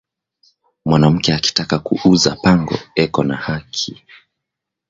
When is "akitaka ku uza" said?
1.37-2.31